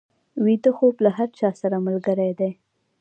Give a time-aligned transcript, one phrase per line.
[0.43, 2.51] ویده خوب له هر چا سره ملګری دی